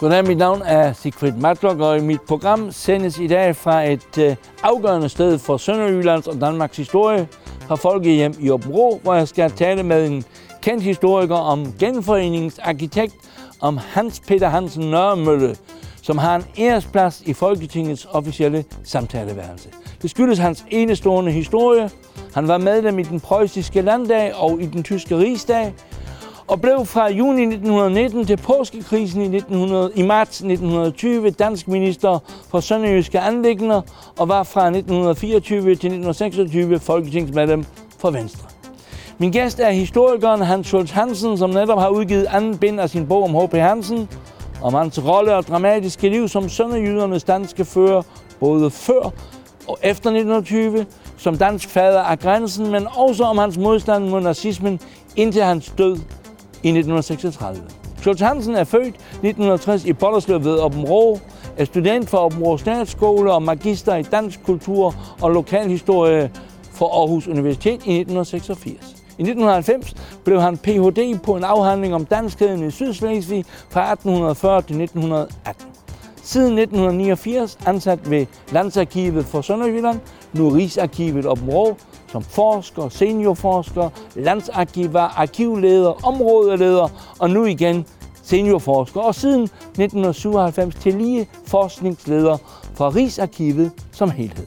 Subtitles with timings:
[0.00, 4.18] Goddag, mit navn er Sigfrid Matlock, og i mit program sendes i dag fra et
[4.18, 7.28] øh, afgørende sted for Sønderjyllands og Danmarks historie,
[7.68, 10.24] fra Folkehjem i Åbro, hvor jeg skal tale med en
[10.62, 13.14] kendt historiker om genforeningsarkitekt,
[13.60, 15.56] om Hans Peter Hansen Nørremølle,
[16.02, 19.68] som har en æresplads i Folketingets officielle samtaleværelse.
[20.02, 21.90] Det skyldes hans enestående historie.
[22.34, 25.74] Han var medlem i den preussiske landdag og i den tyske rigsdag,
[26.50, 32.18] og blev fra juni 1919 til påskekrisen i, 1900, i marts 1920 dansk minister
[32.50, 33.80] for sønderjyske anlægner
[34.18, 37.64] og var fra 1924 til 1926 folketingsmedlem
[37.98, 38.48] for Venstre.
[39.18, 43.06] Min gæst er historikeren Hans Schultz Hansen, som netop har udgivet anden bind af sin
[43.06, 43.54] bog om H.P.
[43.54, 44.08] Hansen,
[44.62, 48.02] om hans rolle og dramatiske liv som sønderjydernes danske fører,
[48.40, 49.10] både før
[49.68, 54.80] og efter 1920, som dansk fader af grænsen, men også om hans modstand mod nazismen
[55.16, 55.98] indtil hans død
[56.62, 57.62] i 1936.
[58.00, 61.18] Schultz Hansen er født 1960 i Bollerslev ved Åbenrå,
[61.56, 66.30] er student fra Åbenrå Statsskole og magister i dansk kultur og lokalhistorie
[66.72, 69.00] for Aarhus Universitet i 1986.
[69.18, 69.94] I 1990
[70.24, 71.18] blev han Ph.D.
[71.22, 75.66] på en afhandling om danskheden i Sydslesvig fra 1840 til 1918.
[76.22, 80.00] Siden 1989 ansat ved Landsarkivet for Sønderjylland,
[80.32, 81.76] nu Rigsarkivet Åbenrå,
[82.12, 87.86] som forsker, seniorforsker, landsarkivar, arkivleder, områdeleder og nu igen
[88.22, 89.00] seniorforsker.
[89.00, 92.36] Og siden 1997 til lige forskningsleder
[92.74, 94.46] for Rigsarkivet som helhed.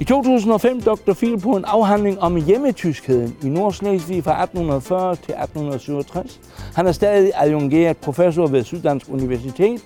[0.00, 1.12] I 2005 Dr.
[1.12, 6.40] Phil på en afhandling om hjemmetyskheden i Nordslesvig fra 1840 til 1867.
[6.74, 9.82] Han er stadig adjungeret professor ved Syddansk Universitet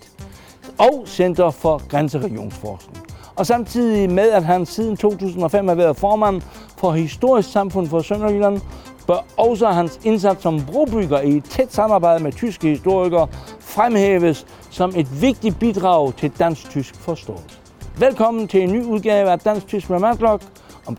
[0.78, 3.05] og Center for Grænseregionsforskning.
[3.36, 6.42] Og samtidig med, at han siden 2005 har været formand
[6.76, 8.60] for Historisk Samfund for Sønderjylland,
[9.06, 13.28] bør også hans indsats som brobygger i et tæt samarbejde med tyske historikere
[13.60, 17.58] fremhæves som et vigtigt bidrag til dansk-tysk forståelse.
[17.98, 20.42] Velkommen til en ny udgave af Dansk Tysk med Matlock
[20.86, 20.96] om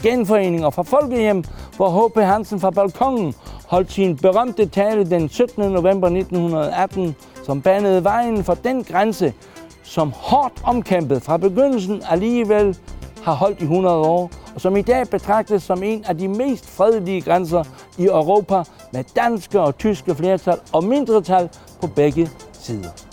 [0.64, 1.44] og fra Folkehjem,
[1.76, 2.18] hvor H.P.
[2.18, 3.34] Hansen fra balkongen
[3.68, 5.72] holdt sin berømte tale den 17.
[5.72, 7.16] november 1918,
[7.46, 9.34] som banede vejen for den grænse,
[9.88, 12.78] som hårdt omkæmpet fra begyndelsen alligevel
[13.24, 16.70] har holdt i 100 år, og som i dag betragtes som en af de mest
[16.70, 17.64] fredelige grænser
[17.98, 21.50] i Europa med danske og tyske flertal og mindretal
[21.82, 23.07] på begge sider.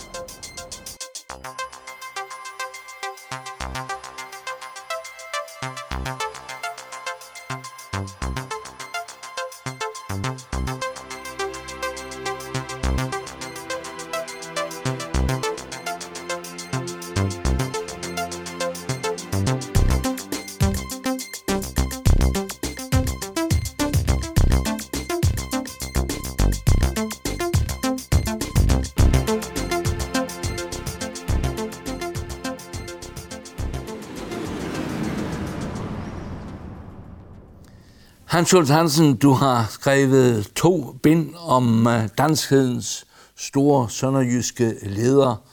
[38.35, 43.05] Hans Schultz Hansen, du har skrevet to bind om øh, danskhedens
[43.37, 45.43] store sønderjyske leder,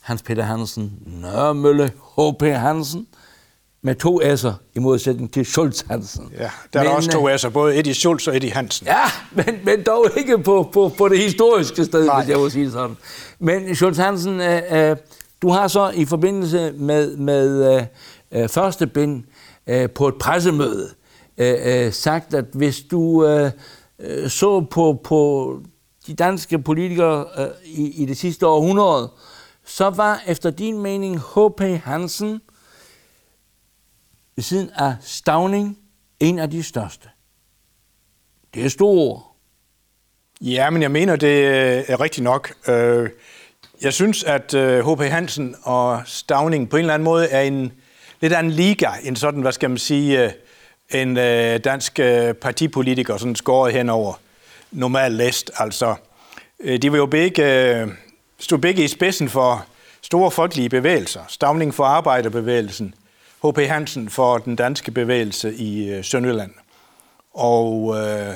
[0.00, 2.42] Hans Peter Hansen, Nørremølle, H.P.
[2.42, 3.06] Hansen,
[3.82, 6.32] med to S'er i modsætning til Schultz Hansen.
[6.38, 8.86] Ja, der er men, også to øh, S'er, både Eddie Schultz og Eddie Hansen.
[8.86, 12.22] Ja, men, men dog ikke på, på, på det historiske sted, Nej.
[12.22, 12.96] hvis jeg må sige sådan.
[13.38, 14.96] Men Schultz Hansen, øh, øh,
[15.42, 17.80] du har så i forbindelse med, med
[18.32, 19.24] øh, første bind
[19.66, 20.88] øh, på et pressemøde,
[21.38, 23.50] øh, øh, sagt, at hvis du øh,
[23.98, 25.60] øh, så på, på
[26.06, 29.10] de danske politikere øh, i, i det sidste århundrede,
[29.64, 31.60] så var efter din mening H.P.
[31.60, 32.40] Hansen
[34.36, 35.78] ved siden af Stavning
[36.20, 37.08] en af de største.
[38.54, 39.20] Det er store
[40.40, 42.52] Ja, men jeg mener, det øh, er rigtigt nok.
[42.68, 43.10] Øh,
[43.82, 45.00] jeg synes, at H.P.
[45.00, 47.72] Hansen og Stavning på en eller anden måde er en
[48.20, 50.32] lidt anden liga, en sådan, hvad skal man sige,
[50.90, 54.14] en øh, dansk øh, partipolitiker, sådan skåret hen over
[54.70, 55.50] normal læst.
[55.58, 55.94] Altså,
[56.60, 57.88] øh, de var jo begge, øh,
[58.38, 59.66] stod begge i spidsen for
[60.02, 61.20] store folkelige bevægelser.
[61.28, 62.94] Stavning for Arbejderbevægelsen,
[63.44, 63.58] H.P.
[63.58, 66.50] Hansen for den danske bevægelse i øh, Sønderjylland.
[67.34, 68.34] Og øh,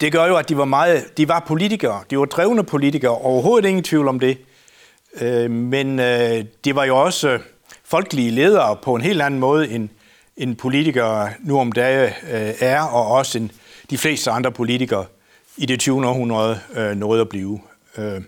[0.00, 3.68] det gør jo, at de var meget, de var politikere, de var drevne politikere, overhovedet
[3.68, 4.38] ingen tvivl om det.
[5.20, 7.38] Øh, men øh, de var jo også
[7.84, 9.88] folkelige ledere på en helt anden måde end
[10.38, 13.50] en politiker nu om dagen øh, er, og også en,
[13.90, 15.04] de fleste andre politikere
[15.56, 16.06] i det 20.
[16.06, 17.60] århundrede øh, nåede at blive.
[17.98, 18.20] Øh,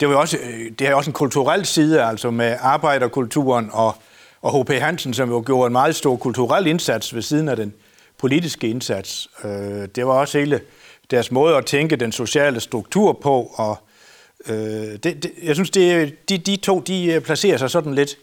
[0.00, 3.94] det, var også, øh, det er også en kulturel side, altså med arbejderkulturen og,
[4.42, 4.70] og H.P.
[4.70, 7.74] Hansen, som jo gjorde en meget stor kulturel indsats ved siden af den
[8.18, 9.28] politiske indsats.
[9.44, 10.60] Øh, det var også hele
[11.10, 13.78] deres måde at tænke den sociale struktur på, og
[14.46, 18.16] Øh, det, det, jeg synes, det, de, de to de øh, placerer sig sådan lidt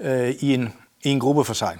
[0.00, 0.72] øh, i, en,
[1.02, 1.78] i en gruppe for sig.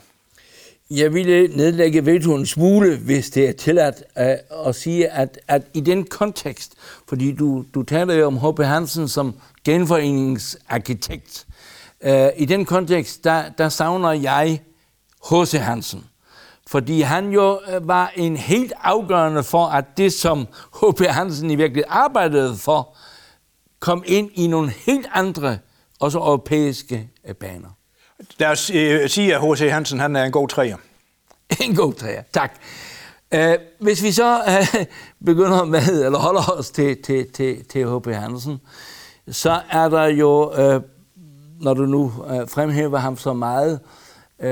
[0.90, 5.62] Jeg ville nedlægge veto en smule, hvis det er tilladt øh, at sige, at, at
[5.74, 6.72] i den kontekst,
[7.08, 8.58] fordi du, du taler jo om H.P.
[8.64, 9.34] Hansen som
[9.64, 11.46] genforeningsarkitekt,
[12.06, 14.60] uh, i den kontekst, der, der savner jeg
[15.30, 15.52] H.C.
[15.52, 16.04] Hansen.
[16.66, 20.46] Fordi han jo øh, var en helt afgørende for, at det, som
[20.82, 21.00] H.P.
[21.00, 22.96] Hansen i virkeligheden arbejdede for,
[23.80, 25.58] kom ind i nogle helt andre,
[26.00, 27.10] også europæiske
[27.40, 27.75] baner.
[28.38, 29.70] Lad os øh, sige, at H.C.
[29.70, 30.76] Hansen han er en god træer.
[31.64, 32.52] en god træer, tak.
[33.34, 33.40] Uh,
[33.78, 34.84] hvis vi så uh,
[35.26, 38.06] begynder med, eller holder os til, til, til, til H.P.
[38.06, 38.60] Hansen,
[39.28, 40.82] så er der jo, uh,
[41.60, 43.80] når du nu uh, fremhæver ham så meget,
[44.38, 44.46] uh,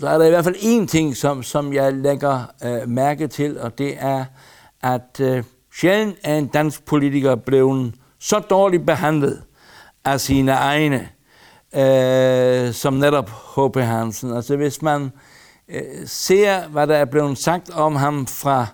[0.00, 3.60] så er der i hvert fald én ting, som, som jeg lægger uh, mærke til,
[3.60, 4.24] og det er,
[4.82, 5.44] at uh,
[5.74, 9.42] sjældent er en dansk politiker blevet så dårligt behandlet
[10.04, 11.08] af sine egne,
[11.76, 13.76] øh, som netop H.P.
[13.76, 14.36] Hansen.
[14.36, 15.12] Altså hvis man
[15.68, 18.66] øh, ser, hvad der er blevet sagt om ham fra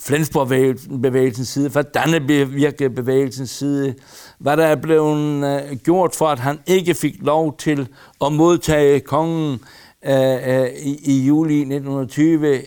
[0.00, 3.94] Flensborg-bevægelsens side, fra Dannevirke-bevægelsens side,
[4.38, 7.88] hvad der er blevet øh, gjort for, at han ikke fik lov til
[8.24, 9.60] at modtage kongen
[10.06, 12.62] øh, øh, i, i juli 1920 øh,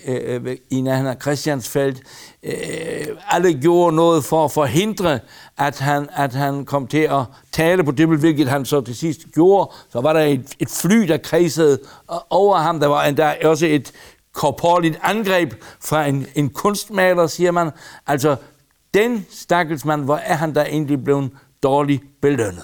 [0.45, 1.95] øh, i nærheden af Christiansfeld.
[2.43, 5.19] Øh, alle gjorde noget for at forhindre,
[5.59, 9.19] at han, at han kom til at tale på det, hvilket han så til sidst
[9.33, 9.71] gjorde.
[9.89, 11.79] Så var der et, et fly, der kredsede
[12.11, 12.79] øh, over ham.
[12.79, 13.91] Der var endda også et
[14.33, 17.71] korporligt angreb fra en, en kunstmaler, siger man.
[18.07, 18.35] Altså,
[18.93, 21.31] den stakkelsmand, hvor er han der egentlig blevet
[21.63, 22.63] dårligt belønnet?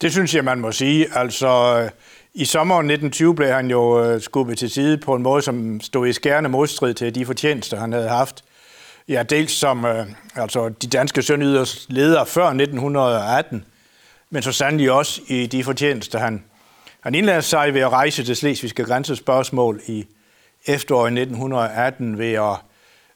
[0.00, 1.06] Det synes jeg, man må sige.
[1.14, 1.90] Altså, øh,
[2.34, 6.06] i sommeren 1920 blev han jo øh, skubbet til side på en måde, som stod
[6.06, 8.44] i skærende modstrid til de fortjenester, han havde haft.
[9.08, 10.06] Ja, dels som øh,
[10.36, 13.64] altså de danske sønderjyders leder før 1918,
[14.30, 16.44] men så sandelig også i de fortjenester, han,
[17.00, 20.06] han indlærte sig ved at rejse til Slesvigske Grænsespørgsmål i
[20.66, 22.56] efteråret 1918 ved at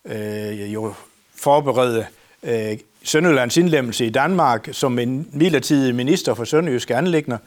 [0.05, 0.95] øh, jo
[1.37, 2.07] forberede
[2.43, 7.39] øh, Sønderjyllands indlemmelse i Danmark som en midlertidig minister for sønderjyske anlægner,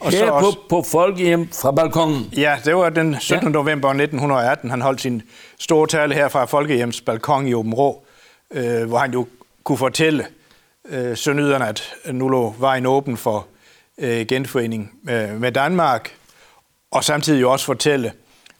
[0.00, 2.30] og Her så også, på, på Folkehjem fra balkongen.
[2.36, 3.46] Ja, det var den 17.
[3.46, 3.52] Ja.
[3.52, 4.70] november 1918.
[4.70, 5.22] Han holdt sin
[5.58, 8.04] store tale her fra Folkehjems balkon i Åben Rå,
[8.50, 9.26] øh, hvor han jo
[9.64, 10.26] kunne fortælle
[10.88, 13.46] øh, sønyderne, at nu lå vejen åben for
[13.98, 16.12] øh, genforening øh, med Danmark,
[16.90, 18.12] og samtidig jo også fortælle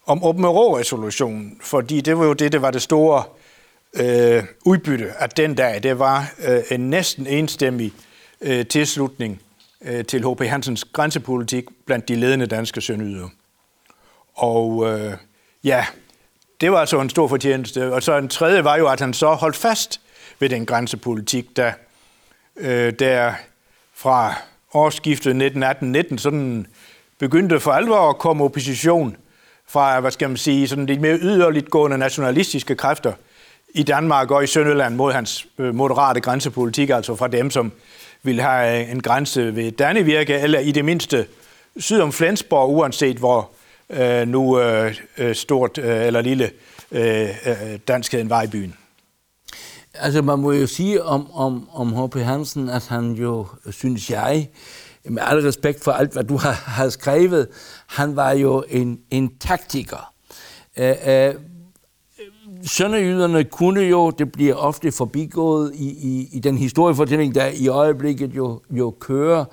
[0.07, 3.23] om Åben Rå-resolutionen, fordi det var jo det, det var det store
[3.95, 5.83] øh, udbytte af den dag.
[5.83, 7.93] Det var øh, en næsten enstemmig
[8.41, 9.41] øh, tilslutning
[9.85, 10.41] øh, til H.P.
[10.41, 13.29] Hansens grænsepolitik blandt de ledende danske sønderjyder.
[14.35, 15.13] Og øh,
[15.65, 15.87] ja,
[16.61, 17.93] det var altså en stor fortjeneste.
[17.93, 20.01] Og så en tredje var jo, at han så holdt fast
[20.41, 21.73] ved den grænsepolitik, der,
[22.57, 23.33] øh, der
[23.95, 24.35] fra
[24.75, 25.53] årsskiftet
[26.13, 26.67] 1918-19 sådan
[27.19, 29.17] begyndte for alvor at komme opposition
[29.69, 33.13] fra, hvad skal man sige, sådan lidt mere yderligt gående nationalistiske kræfter
[33.75, 37.73] i Danmark og i Sønderland mod hans øh, moderate grænsepolitik, altså fra dem, som
[38.27, 41.27] vil have øh, en grænse ved Dannevirke, eller i det mindste
[41.77, 43.51] syd om Flensborg, uanset hvor
[43.91, 46.51] øh, nu øh, øh, stort øh, eller lille
[46.93, 48.75] øh, øh, danskheden var i byen.
[49.95, 52.15] Altså man må jo sige om, om, om H.P.
[52.15, 54.49] Hansen, at han jo, synes jeg,
[55.05, 57.49] med al respekt for alt, hvad du har, har skrevet,
[57.87, 60.13] han var jo en, en taktiker.
[60.77, 61.35] Øh, øh,
[62.63, 68.37] sønderjyderne kunne jo, det bliver ofte forbigået i, i, i den historiefortælling, der i øjeblikket
[68.37, 69.45] jo, jo kører,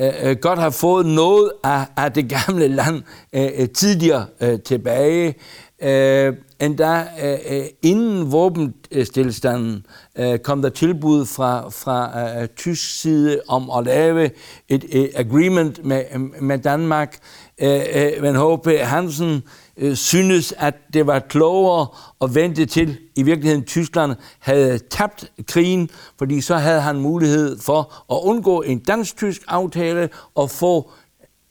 [0.00, 4.60] øh, øh godt have fået noget af, af det gamle land øh, øh, tidligere øh,
[4.60, 5.34] tilbage.
[5.82, 9.86] Øh, endda øh, øh, inden våbenstillstanden
[10.18, 14.30] øh, kom der tilbud fra, fra øh, tysk side om at lave
[14.68, 16.04] et, et agreement med,
[16.40, 17.18] med Danmark.
[17.62, 18.66] Øh, øh, men H.P.
[18.80, 19.42] Hansen
[19.76, 21.86] øh, synes, at det var klogere
[22.22, 28.04] at vente til, i virkeligheden Tyskland havde tabt krigen, fordi så havde han mulighed for
[28.14, 30.90] at undgå en dansk-tysk aftale og få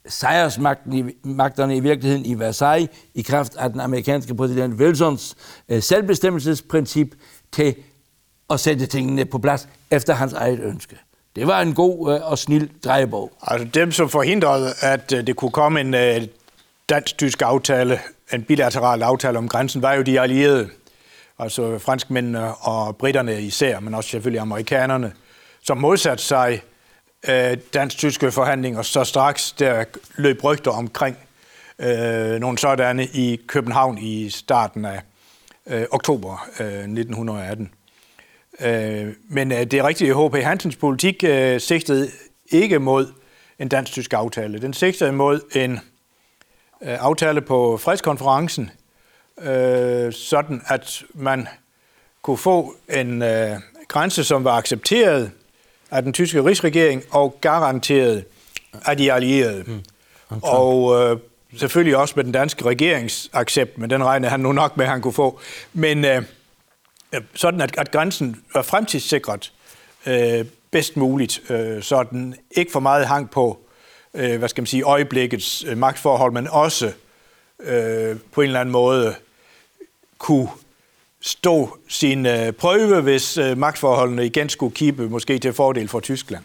[0.08, 5.34] sejrsmagterne i virkeligheden i Versailles i kraft af den amerikanske præsident Wilsons
[5.68, 7.14] øh, selvbestemmelsesprincip
[7.52, 7.74] til
[8.50, 10.96] at sætte tingene på plads efter hans eget ønske.
[11.36, 13.32] Det var en god øh, og snil drejebog.
[13.42, 16.22] Altså dem, som forhindrede, at øh, det kunne komme en øh,
[16.88, 18.00] dansk-tysk aftale,
[18.32, 20.70] en bilateral aftale om grænsen, var jo de allierede,
[21.38, 25.12] altså franskmændene og britterne især, men også selvfølgelig amerikanerne,
[25.62, 26.62] som modsatte sig
[27.28, 29.84] øh, dansk-tyske forhandlinger, så straks der
[30.16, 31.16] løb rygter omkring
[31.78, 35.02] øh, nogle sådanne i København i starten af
[35.66, 37.70] øh, oktober øh, 1918.
[38.60, 40.36] Øh, men øh, det er rigtigt, at H.P.
[40.36, 42.10] Hansens politik øh, sigtede
[42.50, 43.06] ikke mod
[43.58, 44.58] en dansk-tysk aftale.
[44.58, 45.80] Den sigtede mod en
[46.82, 48.70] aftale på fredskonferencen,
[49.42, 51.48] øh, sådan at man
[52.22, 53.56] kunne få en øh,
[53.88, 55.30] grænse, som var accepteret
[55.90, 58.24] af den tyske rigsregering og garanteret
[58.84, 59.64] af de allierede.
[59.66, 59.82] Mm.
[60.30, 60.48] Okay.
[60.48, 61.18] Og øh,
[61.56, 64.90] selvfølgelig også med den danske regerings accept, men den regnede han nu nok med, at
[64.90, 65.40] han kunne få.
[65.72, 66.22] Men øh,
[67.34, 69.52] sådan, at, at grænsen var fremtidssikret
[70.06, 73.58] øh, bedst muligt, øh, så den ikke for meget hang på,
[74.14, 76.92] øh, hvad skal man sige, øjeblikkets øh, magtforhold, men også
[77.60, 79.14] øh, på en eller anden måde
[80.18, 80.48] kunne
[81.20, 86.44] stå sin øh, prøve, hvis øh, magtforholdene igen skulle kippe måske til fordel for Tyskland.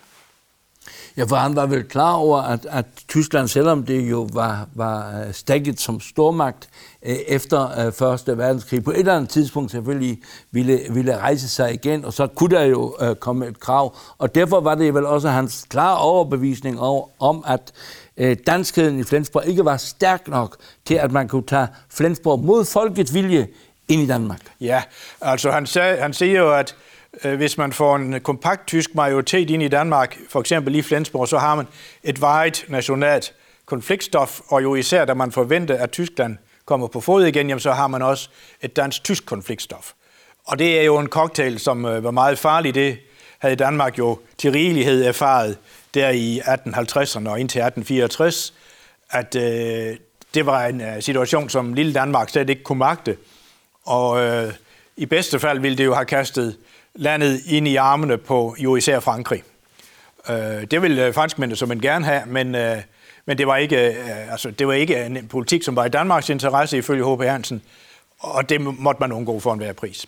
[1.18, 5.22] Ja, for han var vel klar over, at, at Tyskland, selvom det jo var, var
[5.22, 6.70] øh, stakket som stormagt
[7.06, 10.20] øh, efter øh, Første Verdenskrig, på et eller andet tidspunkt selvfølgelig
[10.52, 13.96] ville, ville rejse sig igen, og så kunne der jo øh, komme et krav.
[14.18, 17.72] Og derfor var det vel også hans klare overbevisning over, om, at
[18.18, 22.66] øh, danskheden i Flensborg ikke var stærk nok til, at man kunne tage Flensborg mod
[22.66, 23.48] folkets vilje
[23.88, 24.42] ind i Danmark.
[24.62, 24.82] Ja,
[25.22, 26.76] altså han, sag, han siger jo, at
[27.24, 31.28] Øh, hvis man får en kompakt tysk majoritet ind i Danmark, for eksempel i Flensborg,
[31.28, 31.68] så har man
[32.04, 33.34] et vejet nationalt
[33.66, 37.72] konfliktstof, og jo især da man forventer, at Tyskland kommer på fod igen, jamen, så
[37.72, 38.30] har man også
[38.62, 39.92] et dansk-tysk konfliktstof.
[40.46, 42.76] Og det er jo en cocktail, som øh, var meget farlig.
[42.76, 42.98] Det
[43.40, 45.58] havde Danmark jo til rigelighed erfaret
[45.94, 48.54] der i 1850'erne og indtil 1864,
[49.10, 49.98] at øh,
[50.34, 53.18] det var en uh, situation, som lille Danmark slet ikke kunne magte.
[53.86, 54.54] Og øh,
[54.98, 56.58] i bedste fald ville det jo have kastet
[56.98, 59.44] landet ind i armene på jo især Frankrig.
[60.30, 60.36] Øh,
[60.72, 62.78] det ville øh, franskmændene som en gerne have, men, øh,
[63.26, 66.30] men det, var ikke, øh, altså, det var ikke en politik, som var i Danmarks
[66.30, 67.24] interesse ifølge H.P.
[67.24, 67.62] Hansen,
[68.20, 70.06] og det måtte man undgå for enhver pris.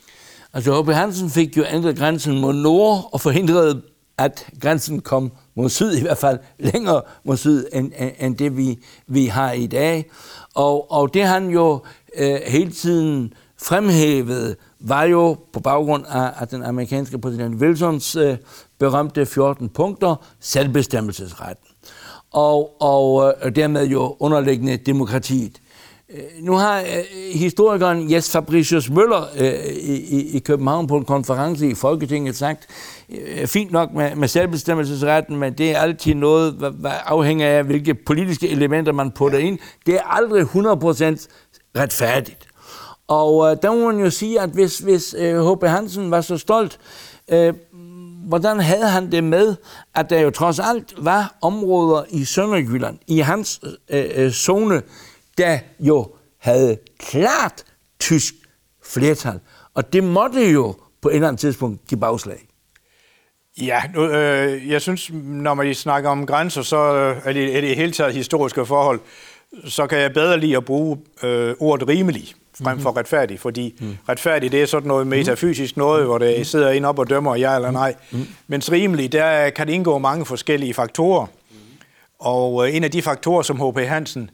[0.53, 0.93] Altså H.P.
[0.93, 3.81] Hansen fik jo ændret grænsen mod nord og forhindrede,
[4.17, 8.79] at grænsen kom mod syd, i hvert fald længere mod syd, end, end det vi,
[9.07, 10.05] vi har i dag.
[10.55, 11.81] Og, og det han jo
[12.17, 18.37] øh, hele tiden fremhævede, var jo på baggrund af, af den amerikanske præsident Wilsons øh,
[18.79, 21.67] berømte 14 punkter, selvbestemmelsesretten.
[22.31, 25.61] Og, og øh, dermed jo underliggende demokratiet.
[26.13, 26.85] Øh, nu har øh,
[27.33, 32.67] historikeren Jes Fabricius Møller øh, i, i København på en konference i Folketinget sagt,
[33.09, 37.63] øh, fint nok med, med selvbestemmelsesretten, men det er altid noget, hvad, hvad afhænger af,
[37.63, 39.59] hvilke politiske elementer man putter ind.
[39.85, 41.27] Det er aldrig 100%
[41.77, 42.48] retfærdigt.
[43.09, 46.79] Og øh, der må man jo sige, at hvis, hvis øh, Hansen var så stolt,
[47.31, 47.53] øh,
[48.27, 49.55] hvordan havde han det med,
[49.95, 54.81] at der jo trods alt var områder i Sønderjylland, i hans øh, øh, zone,
[55.37, 57.63] der jo havde klart
[57.99, 58.33] tysk
[58.83, 59.39] flertal.
[59.73, 62.47] Og det måtte jo på et eller andet tidspunkt give bagslag.
[63.61, 67.61] Ja, nu, øh, jeg synes, når man snakker om grænser, så øh, er det, er
[67.61, 68.99] det hele taget historiske forhold,
[69.65, 72.97] så kan jeg bedre lide at bruge øh, ordet rimelig frem for mhm.
[72.97, 73.97] retfærdig, fordi mm.
[74.09, 77.55] retfærdig, det er sådan noget metafysisk noget, hvor det sidder ind op og dømmer ja
[77.55, 77.95] eller nej.
[78.11, 78.27] Mm.
[78.47, 81.27] Mens rimelig, der kan det indgå mange forskellige faktorer.
[82.19, 83.79] Og øh, en af de faktorer, som H.P.
[83.79, 84.29] Hansen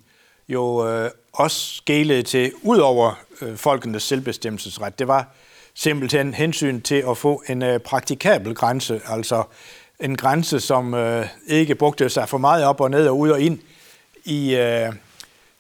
[0.50, 5.36] jo øh, også skælede til, ud over øh, folkenes selvbestemmelsesret, det var
[5.76, 9.44] simpelthen hensyn til at få en øh, praktikabel grænse, altså
[10.00, 13.42] en grænse, som øh, ikke brugte sig for meget op og ned og ud og
[13.42, 13.60] ind
[14.26, 14.94] i, øh,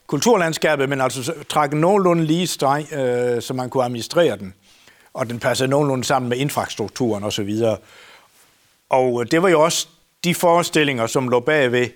[0.07, 4.53] kulturlandskabet, men altså trække nogenlunde lige streg, øh, så man kunne administrere den.
[5.13, 7.49] Og den passede nogenlunde sammen med infrastrukturen osv.
[7.63, 7.79] Og,
[8.89, 9.87] og øh, det var jo også
[10.23, 11.89] de forestillinger, som lå bagved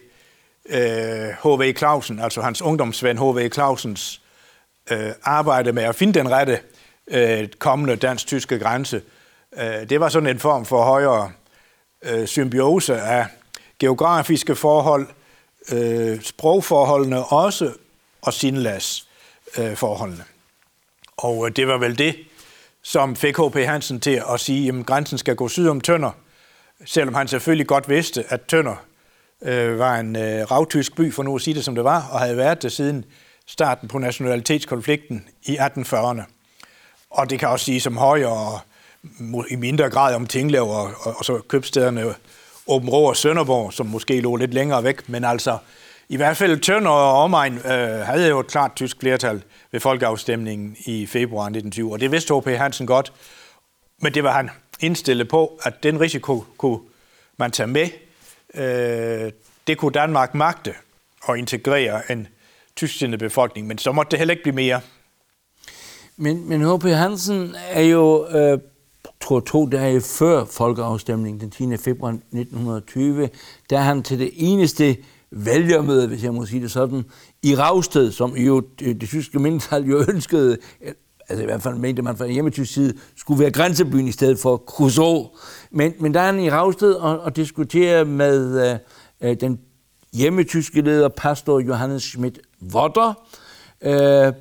[0.69, 1.51] H.V.
[1.51, 1.73] øh, H.V.
[1.77, 3.49] Clausen, altså hans ungdomsven H.V.
[3.53, 4.21] Clausens
[4.91, 6.59] øh, arbejde med at finde den rette
[7.07, 9.01] øh, kommende dansk-tyske grænse.
[9.57, 11.31] Øh, det var sådan en form for højere
[12.05, 13.25] øh, symbiose af
[13.79, 15.07] geografiske forhold,
[15.71, 17.71] øh, sprogforholdene også,
[18.21, 19.07] og Sinlas
[19.57, 20.23] øh, forholdene.
[21.17, 22.15] Og øh, det var vel det,
[22.81, 23.55] som fik H.P.
[23.55, 26.11] Hansen til at sige, at grænsen skal gå syd om Tønder,
[26.85, 28.85] selvom han selvfølgelig godt vidste, at Tønder
[29.41, 32.19] øh, var en øh, ravtysk by, for nu at sige det som det var, og
[32.19, 33.05] havde været det siden
[33.45, 36.21] starten på nationalitetskonflikten i 1840'erne.
[37.09, 38.59] Og det kan også sige som højere og
[39.49, 42.15] i mindre grad om Tinglev og, og, og så købstederne
[42.67, 45.57] Åben Rå og Sønderborg, som måske lå lidt længere væk, men altså
[46.09, 50.75] i hvert fald Tønder og omegn øh, havde jo et klart tysk flertal ved folkeafstemningen
[50.85, 52.47] i februar 1920, og det vidste H.P.
[52.47, 53.13] Hansen godt,
[54.01, 54.49] men det var han
[54.79, 56.79] indstillet på, at den risiko kunne
[57.37, 57.87] man tage med.
[58.53, 59.31] Øh,
[59.67, 60.73] det kunne Danmark magte
[61.29, 62.27] at integrere en
[62.75, 64.81] tysksindet befolkning, men så måtte det heller ikke blive mere.
[66.17, 66.83] Men, men H.P.
[66.83, 68.59] Hansen er jo øh,
[69.21, 71.77] tror to dage før folkeafstemningen, den 10.
[71.77, 73.29] februar 1920,
[73.69, 74.97] der er han til det eneste
[75.31, 77.03] vælgermøde, hvis jeg må sige det sådan,
[77.43, 80.93] i Ravsted, som jo øh, det, tyske mindretal jo ønskede, øh,
[81.29, 84.57] altså i hvert fald mente man fra hjemmetysk side, skulle være grænsebyen i stedet for
[84.57, 85.29] Crusoe.
[85.71, 88.77] Men, men der er han i Ravsted og, og diskuterer med øh,
[89.21, 89.59] øh den
[90.13, 92.39] hjemmetyske leder, pastor Johannes Schmidt
[92.74, 93.13] Wotter.
[93.81, 94.33] Øh,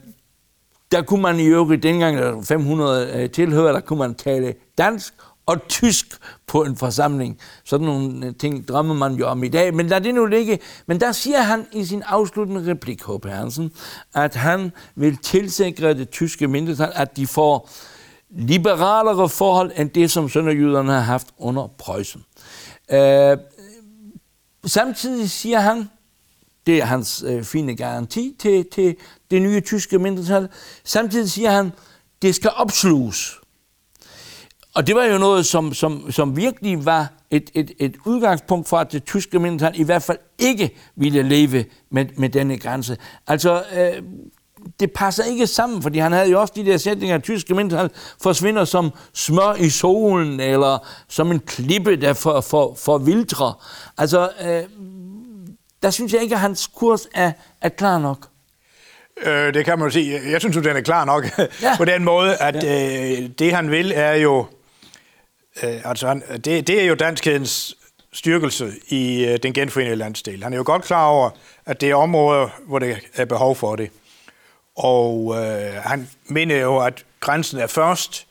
[0.93, 5.15] der kunne man i øvrigt dengang, der 500 øh, tilhører, der kunne man tale dansk
[5.49, 6.07] og tysk
[6.47, 7.39] på en forsamling.
[7.65, 10.59] Sådan nogle øh, ting drømmer man jo om i dag, men lad det nu ligge.
[10.87, 13.25] Men der siger han i sin afsluttende replik, H.P.
[13.25, 13.73] Hansen,
[14.15, 17.71] at han vil tilsikre det tyske mindretal, at de får
[18.31, 22.25] liberalere forhold end det, som sønderjyderne har haft under Preussen.
[22.91, 23.39] Øh,
[24.67, 25.91] samtidig siger han,
[26.67, 28.97] det er hans øh, fine garanti til, til
[29.31, 30.49] det nye tyske mindretal.
[30.85, 31.73] Samtidig siger han,
[32.23, 33.38] det skal opsluges.
[34.79, 38.77] Og det var jo noget, som, som, som virkelig var et, et, et udgangspunkt for,
[38.77, 42.97] at det tyske mindretal i hvert fald ikke ville leve med, med denne grænse.
[43.27, 44.03] Altså, øh,
[44.81, 47.91] det passer ikke sammen, fordi han havde jo også de der sætninger, at tyske mindretal
[48.23, 53.55] forsvinder som smør i solen, eller som en klippe, der for, for, for vildre.
[53.99, 54.63] Altså, øh,
[55.83, 58.29] der synes jeg ikke, at hans kurs er, er klar nok.
[59.23, 60.21] Øh, det kan man jo sige.
[60.31, 61.77] Jeg synes jo, den er klar nok ja.
[61.79, 63.23] på den måde, at ja.
[63.23, 64.47] øh, det han vil er jo,
[65.63, 67.77] øh, altså han, det, det er jo danskhedens
[68.13, 70.43] styrkelse i øh, den genforenede landsdel.
[70.43, 71.31] Han er jo godt klar over,
[71.67, 73.91] at det er områder, hvor det er behov for det.
[74.77, 78.27] Og øh, han mener jo, at grænsen er først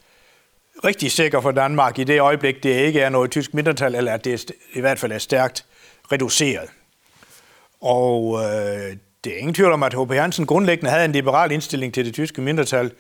[0.84, 4.26] rigtig sikker for Danmark i det øjeblik, det ikke er noget tysk mindretal, eller at
[4.26, 5.66] det i hvert fald er stærkt
[6.12, 6.70] reduceret.
[7.82, 10.14] Og øh, det er ingen tvivl om, at H.P.
[10.14, 12.92] Hansen grundlæggende havde en liberal indstilling til det tyske mindretal,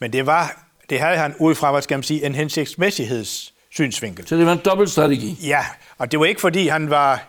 [0.00, 4.26] men det var det havde han ud fra, hvad skal man sige, en hensigtsmæssigheds hensigtsmæssighedssynsvinkel.
[4.26, 5.38] Så det var en dobbeltstrategi?
[5.42, 5.64] Ja,
[5.98, 7.26] og det var ikke fordi, han var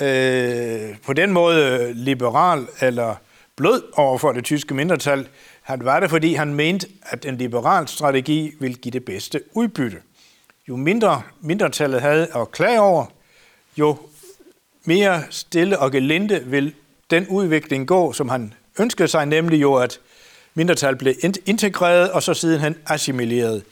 [0.00, 3.14] øh, på den måde liberal eller
[3.56, 5.28] blød over for det tyske mindretal.
[5.62, 9.96] Han var det, fordi han mente, at en liberal strategi ville give det bedste udbytte.
[10.68, 13.06] Jo mindre mindretallet havde at klage over,
[13.76, 13.98] jo
[14.84, 16.74] mere stille og gelinde vil
[17.10, 20.00] den udvikling gå, som han ønskede sig, nemlig jo, at
[20.54, 21.14] mindretal blev
[21.46, 23.62] integreret og så sidenhen assimileret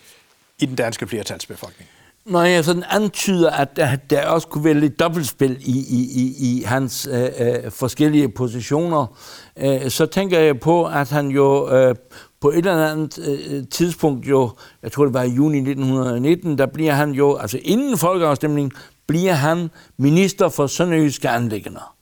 [0.59, 1.90] i den danske flertalsbefolkning.
[2.27, 6.59] Når jeg sådan antyder, at der, der også kunne være lidt dobbeltspil i, i, i,
[6.59, 9.17] i hans øh, øh, forskellige positioner,
[9.57, 11.95] øh, så tænker jeg på, at han jo øh,
[12.41, 14.51] på et eller andet øh, tidspunkt jo,
[14.83, 18.73] jeg tror det var i juni 1919, der bliver han jo, altså inden folkeafstemningen,
[19.07, 21.95] bliver han minister for sønderjyske anlæggender.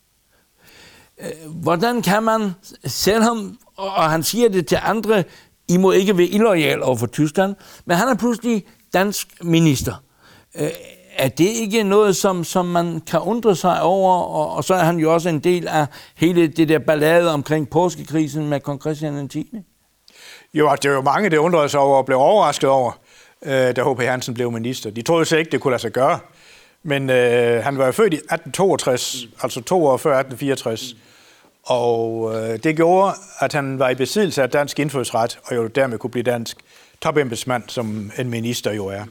[1.21, 2.51] Øh, hvordan kan man,
[2.87, 5.25] selvom, og han siger det til andre,
[5.69, 9.95] I må ikke være illoyal over for Tyskland, men han er pludselig dansk minister.
[10.59, 10.69] Øh,
[11.17, 14.15] er det ikke noget, som, som man kan undre sig over?
[14.15, 17.71] Og, og så er han jo også en del af hele det der ballade omkring
[17.71, 19.53] påskekrisen med kong Christian 10.
[20.55, 22.93] Jo, altså, det er jo mange, der undrede sig over og blev overrasket over,
[23.45, 24.01] øh, da H.P.
[24.03, 24.91] Hansen blev minister.
[24.91, 26.19] De troede så ikke, det kunne lade sig gøre.
[26.83, 29.33] Men øh, han var jo født i 1862, mm.
[29.43, 30.95] altså to år før 1864.
[30.95, 31.01] Mm.
[31.63, 35.99] Og øh, det gjorde, at han var i besiddelse af dansk indfødsret, og jo dermed
[35.99, 36.57] kunne blive dansk
[37.03, 39.05] topembedsmand, som en minister jo er.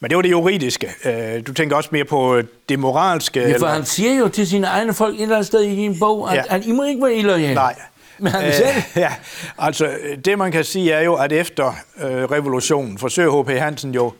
[0.00, 0.90] Men det var det juridiske.
[1.04, 3.40] Øh, du tænker også mere på det moralske.
[3.40, 3.68] Ja, for eller...
[3.68, 6.36] han siger jo til sine egne folk et eller andet sted i en bog, at,
[6.36, 6.56] ja.
[6.56, 7.54] at I må ikke være illoyale.
[7.54, 7.74] Nej.
[8.18, 8.82] Men han øh, selv?
[9.04, 9.14] Ja,
[9.58, 13.50] altså det man kan sige er jo, at efter øh, revolutionen forsøger H.P.
[13.50, 14.12] Hansen jo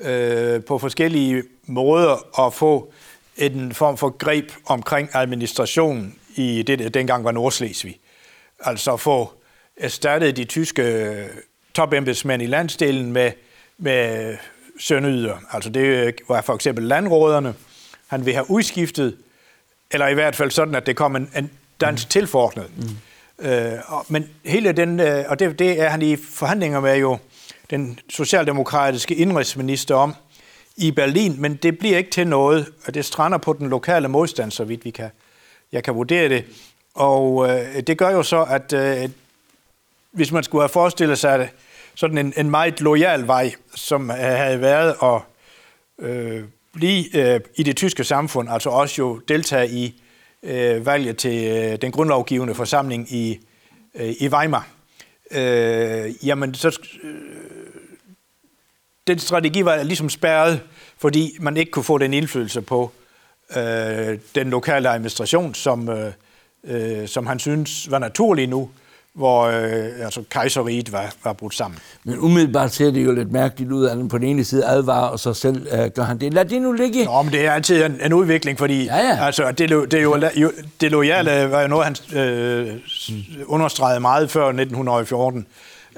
[0.00, 2.92] øh, på forskellige måder at få
[3.36, 7.98] en form for greb omkring administrationen i det, der dengang var Nordslesvig.
[8.60, 9.32] Altså få
[9.76, 11.14] erstattet de tyske
[11.74, 13.32] topembedsmænd i landsdelen med,
[13.78, 14.36] med
[14.78, 15.36] sønøder.
[15.52, 17.54] Altså det var for eksempel landråderne.
[18.06, 19.16] Han vil have udskiftet,
[19.90, 22.10] eller i hvert fald sådan, at det kom en, en dansk mm.
[22.10, 22.70] tilforordnet.
[22.76, 23.46] Mm.
[23.46, 23.72] Øh,
[24.08, 27.18] men hele den, øh, og det, det er han i forhandlinger med jo
[27.70, 30.14] den socialdemokratiske indrigsminister om
[30.76, 34.50] i Berlin, men det bliver ikke til noget, og det strander på den lokale modstand,
[34.50, 35.10] så vidt vi kan,
[35.72, 36.44] jeg kan vurdere det.
[36.94, 39.10] Og øh, det gør jo så, at øh,
[40.12, 41.50] hvis man skulle have forestillet sig
[41.98, 45.20] sådan en, en meget lojal vej, som øh, havde været at
[46.06, 50.02] øh, blive øh, i det tyske samfund, altså også jo deltage i
[50.42, 53.40] øh, valget til øh, den grundlovgivende forsamling i,
[53.94, 54.68] øh, i Weimar,
[55.30, 57.14] øh, jamen så øh,
[59.06, 60.60] den strategi var ligesom spærret,
[60.98, 62.92] fordi man ikke kunne få den indflydelse på
[63.56, 66.12] øh, den lokale administration, som, øh,
[66.64, 68.70] øh, som han synes var naturlig nu,
[69.18, 71.78] hvor øh, altså, kejseriet var, var brudt sammen.
[72.04, 75.08] Men umiddelbart ser det jo lidt mærkeligt ud, at han på den ene side advarer,
[75.08, 76.34] og så selv øh, gør han det.
[76.34, 77.04] Lad det nu ligge.
[77.04, 79.24] Nå, men det er altid en, en udvikling, fordi ja, ja.
[79.24, 82.74] Altså, det, det, jo, jo, det lojale var jo noget, han øh,
[83.46, 85.46] understregede meget før 1914.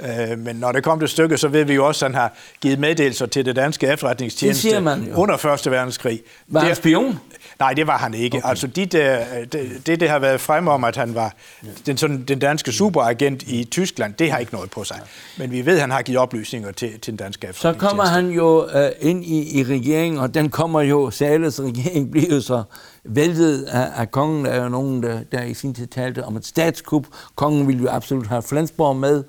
[0.03, 2.33] Øh, men når det kom til stykket, så ved vi jo også, at han har
[2.61, 4.77] givet meddelelser til det danske efterretningstjeneste
[5.15, 5.71] under 1.
[5.71, 6.21] verdenskrig.
[6.49, 7.19] Var han spion?
[7.61, 8.37] Nej, det var han ikke.
[8.37, 8.49] Okay.
[8.49, 11.35] Altså de der, det, det, det har været frem om, at han var
[11.87, 15.01] den, sådan, den danske superagent i Tyskland, det har ikke noget på sig.
[15.39, 18.31] Men vi ved, at han har givet oplysninger til, til den danske Så kommer han
[18.31, 18.71] jo uh,
[19.01, 22.63] ind i, i regeringen, og den kommer jo, Sales regering bliver jo så
[23.05, 24.45] væltet af, af kongen.
[24.45, 27.07] Der er jo nogen, der, der i sin tid talte om et statskup.
[27.35, 29.25] Kongen ville jo absolut have Flensborg med.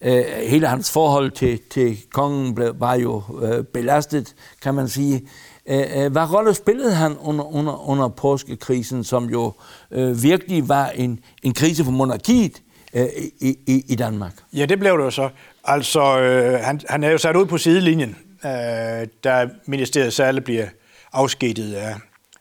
[0.00, 0.10] Uh,
[0.48, 5.22] hele hans forhold til, til kongen blev, var jo uh, belastet, kan man sige.
[5.66, 9.52] Øh, øh, hvad rolle spillede han under, under, under påskekrisen, som jo
[9.90, 12.62] øh, virkelig var en, en krise for monarkiet
[12.94, 13.06] øh,
[13.40, 14.32] i, i, i Danmark?
[14.52, 15.28] Ja, det blev det jo så.
[15.64, 20.66] Altså, øh, han, han er jo sat ud på sidelinjen, øh, da ministeriet særligt bliver
[21.12, 21.94] afskedet af,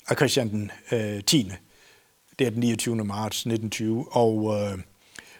[0.10, 1.52] af Christian den øh, 10.
[2.40, 2.96] Det er den 29.
[2.96, 4.78] marts 1920, og øh,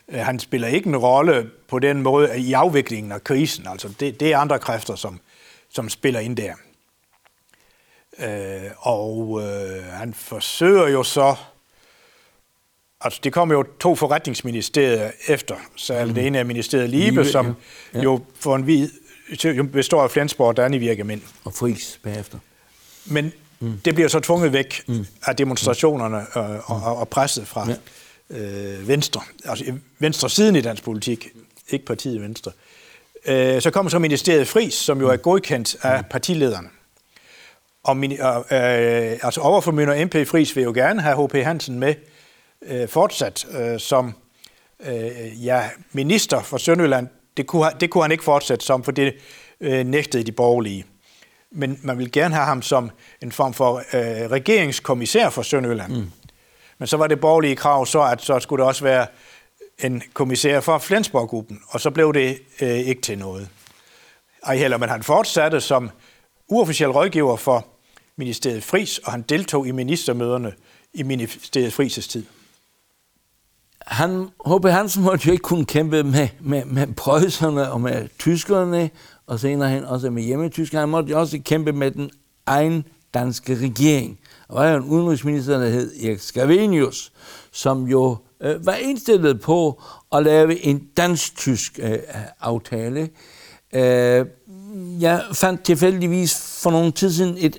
[0.10, 3.68] øh, han spiller ikke en rolle på den måde i afviklingen af krisen.
[3.68, 5.20] Altså, det, det er andre kræfter, som,
[5.70, 6.54] som spiller ind der.
[8.20, 11.36] Øh, og øh, han forsøger jo så,
[13.02, 16.14] altså det kommer jo to forretningsministerier efter, så mm.
[16.14, 17.98] det ene er ministeriet Libe, Libe som ja.
[17.98, 18.04] Ja.
[18.04, 18.90] jo for en vid,
[19.46, 21.22] jo består af Flensborg og Danny Virkemænd.
[21.44, 22.38] Og Friis bagefter.
[23.06, 23.78] Men mm.
[23.86, 25.06] det bliver så tvunget væk mm.
[25.26, 27.68] af demonstrationerne øh, og, og presset fra
[28.30, 28.38] ja.
[28.38, 31.28] øh, Venstre, altså Venstre siden i dansk politik,
[31.70, 32.52] ikke partiet Venstre.
[33.26, 36.68] Øh, så kommer så ministeriet Fris, som jo er godkendt af partilederne.
[37.84, 41.34] Og min, øh, øh, altså overformynder MP Fris vil jo gerne have H.P.
[41.34, 41.96] Hansen med
[42.62, 44.14] øh, fortsat øh, som
[44.86, 47.08] øh, ja, minister for Sønderjylland.
[47.38, 49.14] Det kunne, det kunne han ikke fortsætte som, for det
[49.62, 50.86] øh, nægtede de borgerlige.
[51.52, 52.92] Men man vil gerne have ham som
[53.22, 55.94] en form for øh, regeringskommissær for Sønderjylland.
[55.94, 56.12] Mm.
[56.78, 59.08] Men så var det borgerlige krav så, at så skulle der også være
[59.80, 63.50] en kommissær for Flensborg-gruppen, og så blev det øh, ikke til noget.
[64.44, 65.90] Ej heller, men han fortsatte som
[66.52, 67.68] uofficiel rådgiver for
[68.18, 70.54] ministeriet Fris, og han deltog i ministermøderne
[70.94, 72.26] i ministeriet Frises tid.
[73.82, 74.66] Han, H.P.
[74.66, 78.90] Hansen måtte jo ikke kunne kæmpe med, med, med prøjserne og med tyskerne,
[79.28, 80.80] og senere hen også med hjemmetyskerne.
[80.80, 82.12] Han måtte jo også kæmpe med den
[82.46, 84.20] egen danske regering.
[84.48, 87.12] Og var jo en udenrigsminister, der hed Erik Scavenius,
[87.52, 92.00] som jo øh, var indstillet på at lave en dansk-tysk øh,
[92.40, 93.10] aftale.
[93.74, 94.26] Øh,
[95.00, 97.58] jeg fandt tilfældigvis for nogle tid siden et,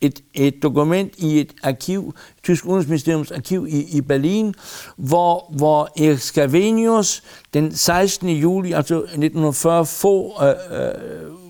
[0.00, 4.54] et, et dokument i et arkiv, Tysk Udenrigsministeriums arkiv i, i Berlin,
[4.96, 7.22] hvor, hvor Erik Scavenius
[7.54, 8.28] den 16.
[8.28, 10.94] juli, altså 1940, få øh, øh,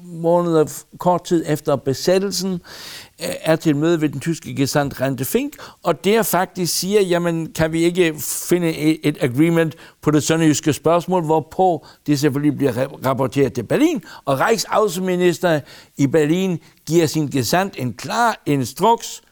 [0.05, 2.61] måneder kort tid efter besættelsen,
[3.25, 7.53] Øh, er til møde ved den tyske gesandt Rente Fink, og der faktisk siger, jamen
[7.53, 8.15] kan vi ikke
[8.49, 8.71] finde
[9.07, 12.73] et agreement på det sønderjyske spørgsmål, hvorpå det selvfølgelig bliver
[13.07, 15.61] rapporteret til Berlin, og Reichsaußenminister
[15.97, 19.23] i Berlin giver sin gesandt en klar instruks,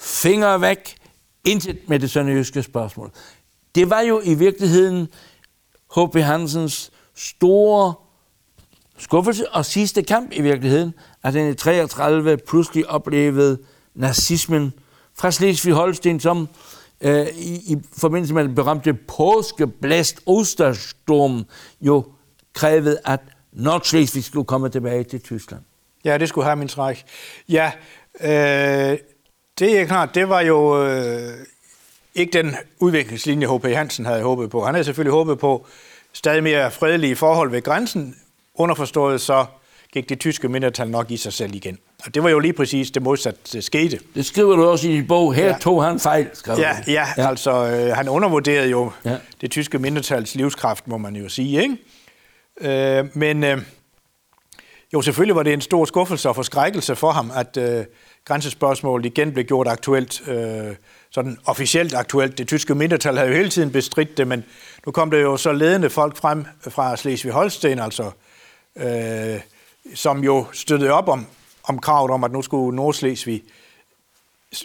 [0.00, 0.96] finger væk,
[1.44, 3.10] intet med det sønderjyske spørgsmål.
[3.74, 5.08] Det var jo i virkeligheden
[5.96, 6.16] H.P.
[6.16, 7.94] Hansens store
[8.98, 10.94] skuffelse og sidste kamp i virkeligheden,
[11.26, 13.58] at han i 33 pludselig oplevede
[13.94, 14.72] nazismen
[15.14, 16.48] fra Slesvig-Holsten, som
[17.00, 21.44] øh, i, i forbindelse med den berømte påskeblæst Osterstorm
[21.80, 22.04] jo
[22.54, 23.20] krævede, at
[23.52, 25.62] Nordslesvig skulle komme tilbage til Tyskland.
[26.04, 27.04] Ja, det skulle have min træk.
[27.48, 27.72] Ja,
[28.20, 28.98] øh,
[29.58, 31.32] det er klart, det var jo øh,
[32.14, 33.64] ikke den udviklingslinje, H.P.
[33.64, 34.64] Hansen havde håbet på.
[34.64, 35.66] Han havde selvfølgelig håbet på
[36.12, 38.16] stadig mere fredelige forhold ved grænsen,
[38.58, 39.46] Underforstået så
[39.96, 41.78] gik det tyske mindretal nok i sig selv igen.
[42.06, 43.98] Og det var jo lige præcis det modsatte skete.
[44.14, 45.34] Det skriver du også i din bog.
[45.34, 45.58] Her ja.
[45.60, 49.16] tog han fejl, skrev ja, ja, ja, altså øh, han undervurderede jo ja.
[49.40, 51.62] det tyske mindretals livskraft, må man jo sige.
[51.62, 52.98] Ikke?
[52.98, 53.58] Øh, men øh,
[54.92, 57.84] jo, selvfølgelig var det en stor skuffelse og forskrækkelse for ham, at øh,
[58.24, 60.74] grænsespørgsmålet igen blev gjort aktuelt, øh,
[61.10, 62.38] sådan officielt aktuelt.
[62.38, 64.44] Det tyske mindretal havde jo hele tiden bestridt det, men
[64.86, 68.10] nu kom der jo så ledende folk frem fra Slesvig-Holsten, altså
[68.76, 69.40] øh,
[69.96, 71.26] som jo støttede op om,
[71.64, 73.42] om kravet om, at nu skulle Nordslesvig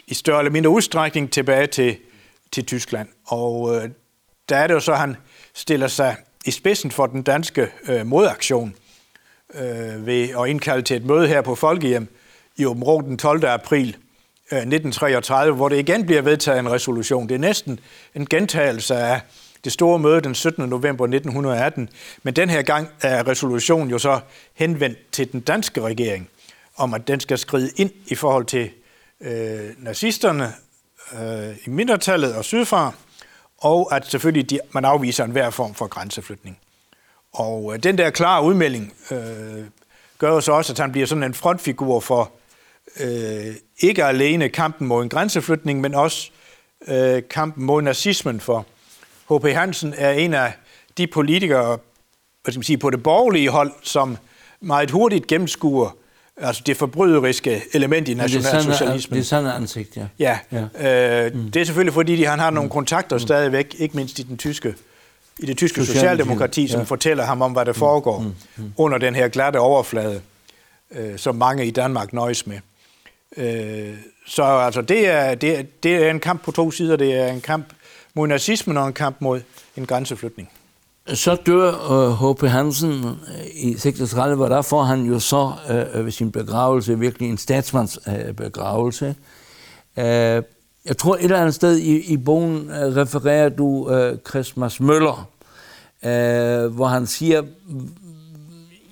[0.06, 1.96] i større eller mindre udstrækning tilbage til,
[2.52, 3.08] til Tyskland.
[3.26, 3.90] Og øh,
[4.48, 5.16] der er det jo så, at han
[5.54, 8.74] stiller sig i spidsen for den danske øh, modaktion
[9.54, 12.08] øh, ved at indkalde til et møde her på Folkehjem
[12.56, 13.44] i Åben den 12.
[13.44, 13.88] april
[14.52, 17.28] øh, 1933, hvor det igen bliver vedtaget en resolution.
[17.28, 17.80] Det er næsten
[18.14, 19.20] en gentagelse af
[19.64, 20.68] det store møde den 17.
[20.68, 21.88] november 1918.
[22.22, 24.20] Men den her gang er resolutionen jo så
[24.54, 26.28] henvendt til den danske regering,
[26.76, 28.70] om at den skal skride ind i forhold til
[29.20, 30.52] øh, nazisterne
[31.12, 32.92] øh, i mindretallet og sydfra,
[33.58, 36.58] og at selvfølgelig de, man afviser enhver form for grænseflytning.
[37.32, 39.64] Og øh, den der klare udmelding øh,
[40.18, 42.32] gør jo så også, at han bliver sådan en frontfigur for
[43.00, 46.30] øh, ikke alene kampen mod en grænseflytning, men også
[46.88, 48.40] øh, kampen mod nazismen.
[48.40, 48.66] For
[49.38, 49.46] H.P.
[49.46, 50.52] Hansen er en af
[50.98, 51.78] de politikere
[52.42, 54.16] hvad skal man sige, på det borgerlige hold, som
[54.60, 55.96] meget hurtigt gennemskuer
[56.36, 59.16] altså det forbryderiske element i nationalsocialismen.
[59.16, 60.06] Det er sådan ansigt, ja.
[60.18, 60.38] Ja,
[60.80, 61.26] ja.
[61.26, 61.50] Øh, mm.
[61.50, 62.72] det er selvfølgelig fordi, de, han har nogle mm.
[62.72, 63.20] kontakter mm.
[63.20, 64.74] stadigvæk, ikke mindst i den tyske
[65.38, 66.84] i det tyske socialdemokrati, som ja.
[66.84, 68.26] fortæller ham om, hvad der foregår mm.
[68.26, 68.34] Mm.
[68.56, 68.72] Mm.
[68.76, 70.20] under den her glatte overflade,
[70.90, 72.58] øh, som mange i Danmark nøjes med.
[73.36, 73.94] Øh,
[74.26, 76.96] så altså, det er, det, det er en kamp på to sider.
[76.96, 77.66] Det er en kamp
[78.14, 79.40] mod nazismen og en kamp mod
[79.76, 80.50] en grænseflytning.
[81.06, 82.42] Så dør øh, H.P.
[82.48, 86.98] Hansen øh, i 36, og der får han jo så øh, øh, ved sin begravelse
[86.98, 89.14] virkelig en statsmands øh, begravelse.
[89.96, 90.42] Øh,
[90.84, 95.28] jeg tror et eller andet sted i, i bogen øh, refererer du øh, Christmas Møller,
[96.04, 97.42] øh, hvor han siger,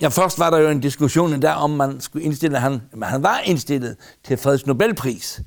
[0.00, 3.40] Ja, først var der jo en diskussion der, om man skulle indstille, han, han var
[3.44, 5.40] indstillet til Freds Nobelpris.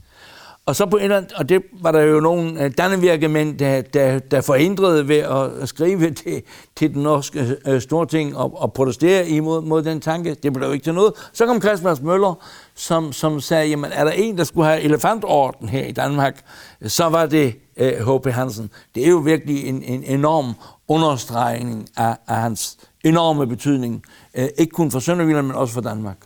[0.65, 3.81] Og så på et eller andet, og det var der jo nogle uh, dannevirkemænd, der,
[3.81, 5.17] der, der forhindrede ved
[5.61, 6.41] at skrive til,
[6.75, 10.33] til den norske uh, storting og, og protestere imod mod den tanke.
[10.43, 11.13] Det blev jo ikke til noget.
[11.33, 12.43] Så kom Christmas Møller,
[12.75, 16.41] som, som sagde, jamen er der en, der skulle have elefantorden her i Danmark,
[16.87, 18.07] så var det H.P.
[18.07, 18.69] Uh, Hansen.
[18.95, 20.53] Det er jo virkelig en, en enorm
[20.87, 24.03] understregning af, af hans enorme betydning,
[24.35, 26.17] øh, ikke kun for Sønderjylland, men også for Danmark.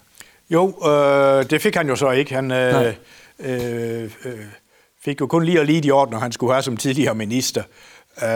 [0.50, 2.36] Jo, øh, det fik han jo så ikke.
[2.36, 2.94] Han øh,
[3.40, 4.40] øh, øh,
[5.02, 7.64] fik jo kun lige og lige de ord, når han skulle have som tidligere minister.
[8.24, 8.28] Øh,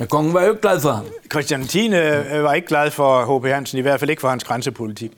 [0.00, 1.06] ja, kongen var jo ikke glad for ham.
[1.30, 1.86] Christian 10.
[1.86, 3.46] Øh, var ikke glad for H.P.
[3.46, 5.12] Hansen, i hvert fald ikke for hans grænsepolitik.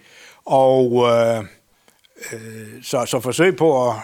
[0.44, 1.38] Og øh,
[2.32, 3.96] øh, så, så forsøg på at,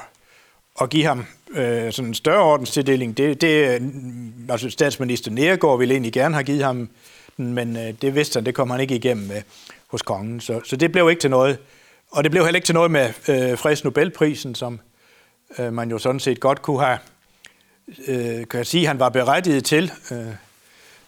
[0.80, 3.82] at give ham øh, sådan en større ordenstildeling, det, det
[4.48, 6.88] altså statsminister Nergård ville egentlig gerne have givet ham
[7.40, 9.42] men øh, det vidste han, det kom han ikke igennem med
[9.86, 10.40] hos kongen.
[10.40, 11.58] Så, så det blev ikke til noget.
[12.10, 14.80] Og det blev heller ikke til noget med øh, Freds Nobelprisen, som
[15.58, 16.98] øh, man jo sådan set godt kunne have,
[18.06, 19.92] øh, kan jeg sige, han var berettiget til.
[20.10, 20.26] Øh,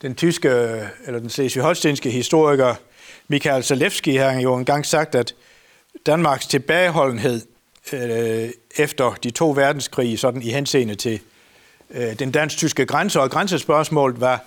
[0.03, 2.75] den tyske, øh, eller den slesvig-holstenske historiker
[3.29, 5.35] Michael Zalewski har jo engang sagt, at
[6.07, 7.41] Danmarks tilbageholdenhed
[7.93, 11.21] øh, efter de to verdenskrige, sådan i henseende til
[11.91, 14.45] øh, den dansk-tyske grænse og grænsespørgsmålet, var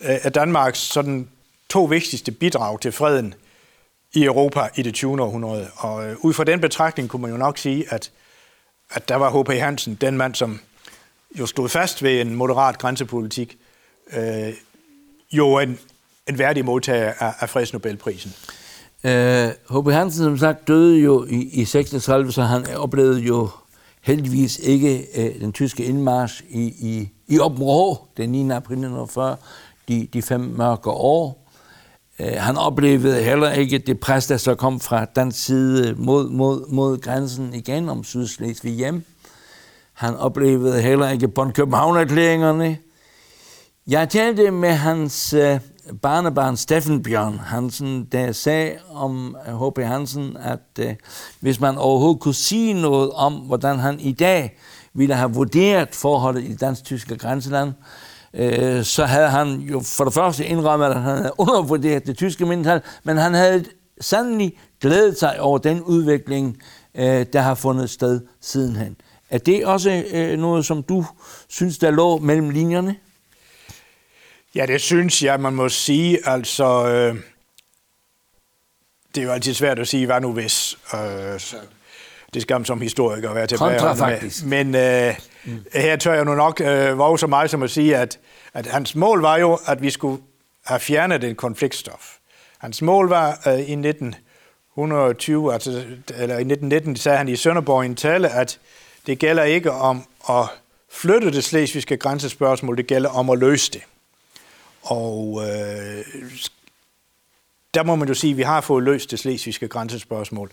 [0.00, 1.28] af øh, Danmarks sådan
[1.68, 3.34] to vigtigste bidrag til freden
[4.14, 5.22] i Europa i det 20.
[5.22, 5.68] århundrede.
[5.76, 8.10] Og øh, ud fra den betragtning kunne man jo nok sige, at,
[8.90, 9.48] at der var H.P.
[9.48, 10.60] Hansen, den mand, som
[11.38, 13.58] jo stod fast ved en moderat grænsepolitik,
[14.12, 14.52] øh,
[15.32, 15.78] jo en,
[16.28, 18.30] en værdig modtager af, af fredsnobelprisen.
[19.02, 19.06] H.P.
[19.06, 23.48] Øh, uh, Hansen, som sagt, døde jo i, i 36, så han oplevede jo
[24.02, 28.40] heldigvis ikke uh, den tyske indmarsch i, i, i Åben den 9.
[28.40, 29.36] april 1940,
[29.88, 31.47] de, de fem mørke år.
[32.20, 36.72] Øh, han oplevede heller ikke det pres, der så kom fra den side mod, mod,
[36.72, 39.04] mod grænsen igen om Sydslesvig hjem.
[39.92, 42.78] Han oplevede heller ikke Bonn København-erklæringerne.
[43.86, 45.60] Jeg talte med hans øh,
[46.02, 49.78] barnebarn Steffen Bjørn Hansen, der sagde om øh, H.P.
[49.78, 50.94] Hansen, at øh,
[51.40, 54.58] hvis man overhovedet kunne sige noget om, hvordan han i dag
[54.94, 57.74] ville have vurderet forholdet i dansk-tyske grænseland, øh,
[58.84, 62.82] så havde han jo for det første indrømmet, at han havde undervurderet det tyske mindretal,
[63.04, 63.64] men han havde
[64.00, 66.62] sandelig glædet sig over den udvikling,
[66.94, 68.96] øh, der har fundet sted sidenhen.
[69.30, 71.04] Er det også øh, noget, som du
[71.48, 72.96] synes, der lå mellem linjerne?
[74.54, 76.18] Ja, det synes jeg, man må sige.
[76.24, 77.16] Altså, øh,
[79.14, 80.78] det er jo altid svært at sige, hvad nu hvis.
[80.94, 81.40] Øh,
[82.34, 84.44] det skal man som historiker være tilbage Kontra, faktisk.
[84.44, 84.64] med.
[84.64, 85.64] Men øh, mm.
[85.72, 88.18] her tør jeg nu nok øh, våge så meget som at sige, at,
[88.54, 90.22] at hans mål var jo, at vi skulle
[90.64, 92.16] have fjernet den konfliktstof.
[92.58, 95.70] Hans mål var øh, i 1920, altså,
[96.08, 98.58] eller i 1919, sagde han i Sønderborg i en tale, at
[99.06, 100.44] det gælder ikke om at
[100.90, 103.82] flytte det slesvigske grænsespørgsmål, det gælder om at løse det.
[104.82, 106.04] Og øh,
[107.74, 110.50] der må man jo sige, at vi har fået løst det slesvigske grænsespørgsmål.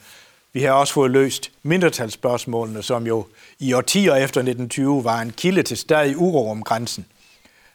[0.56, 3.26] Vi har også fået løst mindretalsspørgsmålene, som jo
[3.60, 7.06] i årtier efter 1920 var en kilde til stadig uro om grænsen.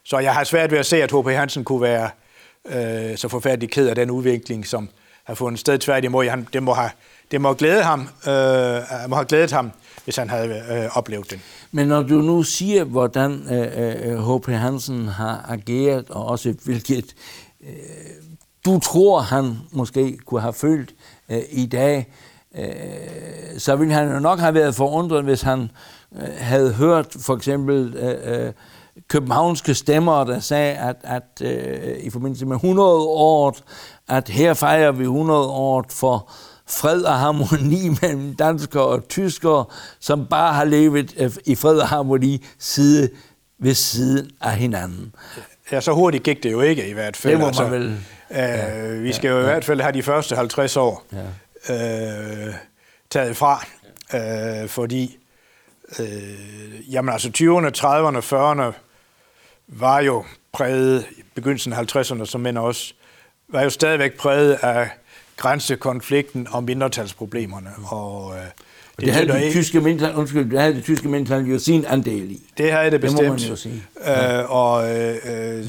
[0.04, 1.26] Så jeg har svært ved at se, at H.P.
[1.26, 2.10] Hansen kunne være
[2.66, 4.88] øh, så forfærdelig ked af den udvikling, som
[5.24, 6.28] har fundet sted tværtimod.
[6.28, 6.90] Han, det, må have,
[7.30, 9.70] det må glæde ham, øh, må have glædet ham,
[10.04, 11.42] hvis han havde øh, oplevet den.
[11.72, 13.32] Men når du nu siger, hvordan
[14.26, 14.48] H.P.
[14.48, 17.14] Øh, øh Hansen har ageret, og også hvilket
[17.60, 17.68] øh,
[18.64, 20.94] du tror, han måske kunne have følt
[21.30, 22.04] øh, i dag, øh,
[23.58, 25.70] så ville han jo nok have været forundret, hvis han
[26.16, 28.52] øh, havde hørt for eksempel øh, øh,
[29.08, 33.56] københavnske stemmer, der sagde, at, at øh, i forbindelse med 100 år,
[34.08, 36.30] at her fejrer vi 100 år for
[36.68, 39.64] fred og harmoni mellem danskere og tyskere,
[40.00, 43.08] som bare har levet øh, i fred og harmoni side
[43.58, 45.14] ved side af hinanden.
[45.72, 47.32] Ja, så hurtigt gik det jo ikke i hvert fald.
[47.32, 47.86] Det må altså, man vel.
[48.30, 51.18] Øh, ja, vi skal ja, jo i hvert fald have de første 50 år ja.
[51.68, 52.54] Øh,
[53.10, 53.66] taget fra,
[54.14, 55.18] øh, fordi
[55.98, 58.72] øh, jamen altså 20'erne, 30'erne, 40'erne
[59.68, 62.94] var jo præget, i begyndelsen af 50'erne som mænd også,
[63.48, 64.90] var jo stadigvæk præget af
[65.36, 67.70] grænsekonflikten og mindretalsproblemerne.
[67.86, 71.58] Og, øh, det, det havde det tyske mindretal, undskyld, det havde det tyske mindretal jo
[71.58, 72.42] sin andel i.
[72.58, 73.20] Det havde det bestemt.
[73.20, 73.84] Det må man jo sige.
[74.06, 75.66] Øh, og, øh, øh,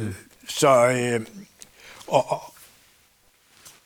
[0.47, 1.21] så, øh,
[2.07, 2.50] og, og,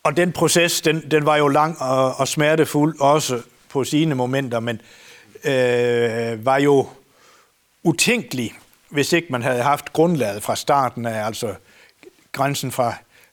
[0.06, 4.60] og den proces, den, den var jo lang og, og smertefuld, også på sine momenter,
[4.60, 4.80] men
[5.44, 6.88] øh, var jo
[7.82, 8.52] utænkelig,
[8.88, 11.54] hvis ikke man havde haft grundlaget fra starten af, altså
[12.32, 12.88] grænsen fra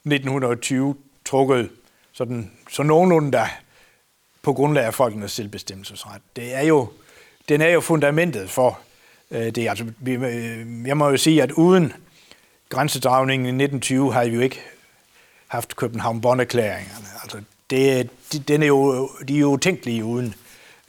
[0.06, 1.70] 1920 trukket
[2.14, 3.48] sådan, så nogenlunde der
[4.42, 6.22] på grundlag af folkenes selvbestemmelsesret.
[6.36, 6.88] Det er jo,
[7.50, 8.80] den er jo fundamentet for
[9.32, 9.70] øh, det.
[9.70, 11.94] Altså, vi, øh, jeg må jo sige, at uden
[12.70, 14.62] grænsedragningen i 1920 havde vi jo ikke
[15.54, 17.08] haft København-Bonn-erklæringerne.
[17.24, 17.38] Altså,
[17.70, 20.36] det, de, den er jo, de er jo utænkelige uden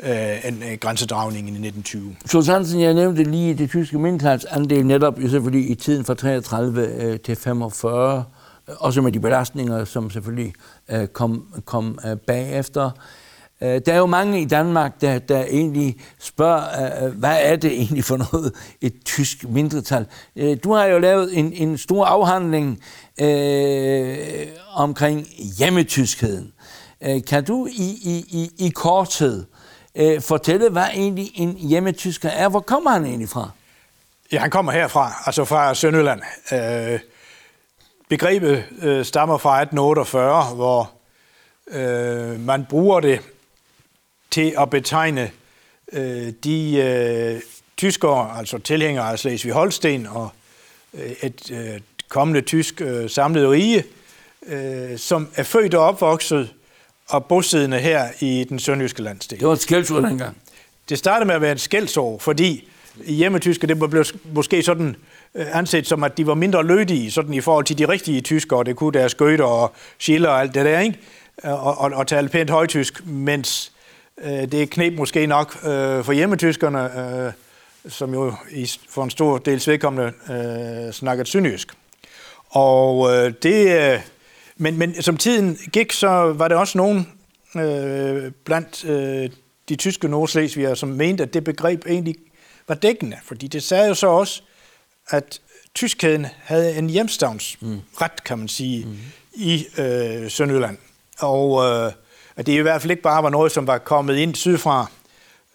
[0.03, 2.17] øh, en en grænsedragning i 1920.
[2.27, 7.21] Sultansen, jeg nævnte lige det tyske mindretalsandel netop, jo selvfølgelig i tiden fra 33 øh,
[7.21, 8.25] til 45,
[8.69, 10.53] øh, også med de belastninger, som selvfølgelig
[10.91, 12.91] øh, kom, kom øh, bagefter.
[13.63, 17.57] Øh, der er jo mange i Danmark, der, der egentlig spørger, øh, øh, hvad er
[17.57, 20.07] det egentlig for noget, et tysk mindretal?
[20.65, 22.81] Du har jo lavet en, en stor afhandling
[23.21, 25.27] øh, omkring
[25.59, 26.53] hjemmetyskheden.
[27.27, 29.45] Kan du i, i, i, i korthed
[29.95, 32.49] øh, fortælle, hvad egentlig en hjemmetysker er?
[32.49, 33.51] Hvor kommer han egentlig fra?
[34.33, 36.21] Ja, han kommer herfra, altså fra Sønderland.
[36.53, 37.01] Øh,
[38.09, 40.91] begrebet øh, stammer fra 1848, hvor
[41.71, 43.21] øh, man bruger det
[44.35, 45.31] til at betegne
[45.93, 47.41] øh, de øh,
[47.77, 50.31] tyskere, altså tilhængere af Slesvig-Holsten og
[50.95, 53.85] øh, et øh, kommende tysk øh, samlet rige,
[54.47, 56.51] øh, som er født og opvokset
[57.09, 59.41] og bosiddende her i den sønderjyske landsdel.
[59.41, 60.37] Det var et skældsord dengang.
[60.89, 62.69] Det startede med at være et skældsord, fordi
[63.07, 64.97] hjemmetysker, det blev måske sådan
[65.35, 68.65] øh, anset som, at de var mindre lødige sådan i forhold til de rigtige tyskere.
[68.65, 70.99] Det kunne deres gøter og schiller og alt det der, ikke?
[71.43, 73.74] Og, og, og tale pænt højtysk, mens
[74.23, 77.33] øh, det knep måske nok øh, for hjemmetyskerne, øh,
[77.89, 81.69] som jo i, for en stor del vedkommende øh, snakkede sønderjysk.
[82.49, 83.93] Og øh, det...
[83.93, 84.01] Øh,
[84.57, 87.09] men, men som tiden gik, så var det også nogen
[87.57, 89.31] øh, blandt øh,
[89.69, 92.17] de tyske nordslesvigere, som mente, at det begreb egentlig
[92.69, 94.43] var dækkende, fordi det sagde jo så også,
[95.09, 95.41] at
[95.75, 98.97] tyskheden havde en hjemstavnsret, kan man sige, mm.
[99.35, 100.79] i øh, Sønderjylland.
[101.19, 101.93] Og øh,
[102.37, 104.91] at det i hvert fald ikke bare var noget, som var kommet ind sydfra,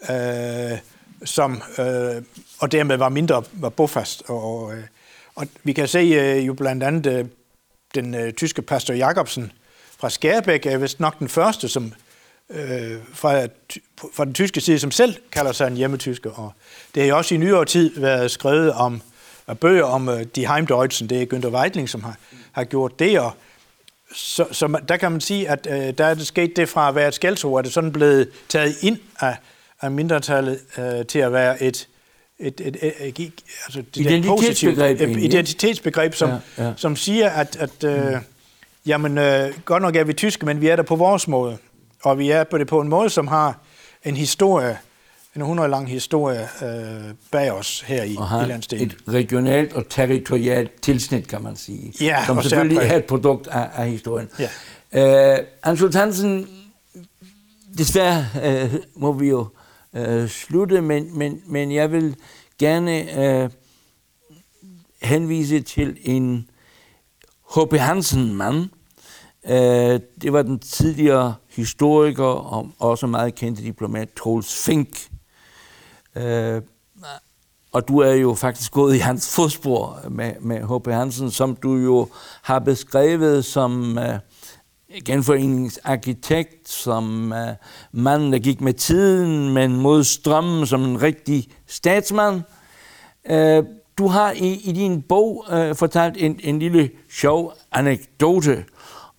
[0.09, 0.77] øh,
[1.25, 2.21] som, øh,
[2.59, 4.23] og dermed var mindre var bofast.
[4.27, 4.83] Og, øh,
[5.35, 7.25] og vi kan se øh, jo blandt andet øh,
[7.95, 9.51] den øh, tyske pastor Jacobsen
[9.99, 11.93] fra Skærbæk er vist nok den første, som
[12.49, 13.47] øh, fra,
[14.13, 16.31] fra den tyske side, som selv kalder sig en hjemmetysker.
[16.31, 16.53] Og
[16.95, 19.01] det har jo også i nyere tid været skrevet om
[19.53, 21.09] bøger om uh, Heimdeutschen.
[21.09, 22.15] Det er Günther Weidling, som har,
[22.51, 23.19] har gjort det.
[23.19, 23.33] Og
[24.13, 26.95] så, så der kan man sige, at uh, der er det sket det fra at
[26.95, 29.37] være et skældsord, at det sådan blevet taget ind af,
[29.81, 31.87] af mindretallet uh, til at være et,
[32.39, 33.33] et, et, et, et,
[33.65, 36.73] altså det identitetsbegreb, et identitetsbegreb som, ja, ja.
[36.75, 38.19] som siger, at, at mm.
[38.85, 41.57] jamen, uh, godt nok er vi tyske, men vi er der på vores måde.
[42.03, 43.57] Og vi er på det på en måde, som har
[44.03, 44.77] en historie,
[45.35, 48.87] en 100 lang historie øh, bag os her i, og i landsdelen.
[48.87, 51.93] et regionalt og territorialt tilsnit, kan man sige.
[52.01, 54.29] Ja, som selvfølgelig er et produkt af, af historien.
[54.93, 55.37] Ja.
[55.37, 56.47] Øh, Ansel Hansen,
[57.77, 59.47] desværre øh, må vi jo
[59.93, 62.15] øh, slutte, men, men, men jeg vil
[62.59, 63.49] gerne øh,
[65.01, 66.49] henvise til en
[67.55, 67.73] H.P.
[67.73, 68.69] Hansen-mand,
[69.49, 75.08] Øh, det var den tidligere historiker og også meget kendte diplomat Troels Fink.
[76.19, 76.61] Øh,
[77.71, 80.87] og du er jo faktisk gået i hans fodspor med, med H.P.
[80.87, 82.07] Hansen, som du jo
[82.41, 84.19] har beskrevet som øh,
[85.05, 87.47] genforeningsarkitekt, som øh,
[87.91, 92.41] mand, der gik med tiden, men mod strømmen som en rigtig statsmand.
[93.29, 93.63] Øh,
[93.97, 98.65] du har i, i din bog øh, fortalt en, en lille sjov anekdote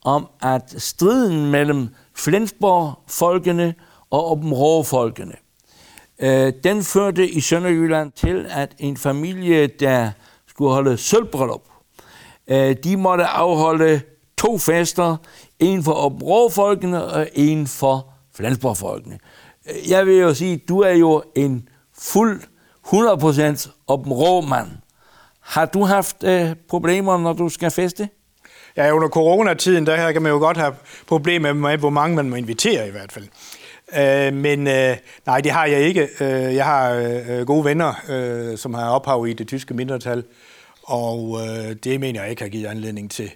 [0.05, 3.75] om, at striden mellem Flensborg-folkene
[4.11, 4.53] og Åben
[6.23, 10.11] øh, den førte i Sønderjylland til, at en familie, der
[10.49, 11.63] skulle holde sølvbrøllup,
[12.49, 14.01] øh, de måtte afholde
[14.39, 15.17] to fester,
[15.59, 19.19] en for Åben og en for Flensborg-folkene.
[19.71, 21.69] Øh, jeg vil jo sige, du er jo en
[21.99, 22.41] fuld
[22.87, 24.69] 100% Åben mand.
[25.41, 28.09] Har du haft øh, problemer, når du skal feste?
[28.77, 30.75] Ja, under coronatiden, der kan man jo godt have
[31.07, 33.29] problemer med, hvor mange man må invitere i hvert fald.
[33.97, 36.09] Øh, men øh, nej, det har jeg ikke.
[36.21, 40.25] Øh, jeg har øh, gode venner, øh, som har ophav i det tyske mindretal,
[40.83, 43.31] og øh, det mener jeg ikke har givet anledning til,